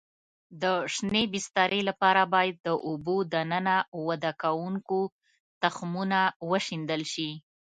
د 0.61 0.63
شینې 0.93 1.23
بسترې 1.33 1.81
لپاره 1.89 2.21
باید 2.33 2.55
د 2.67 2.69
اوبو 2.87 3.17
دننه 3.33 3.77
وده 4.07 4.31
کوونکو 4.41 4.99
تخمونه 5.61 6.19
وشیندل 6.51 7.01
شي. 7.13 7.29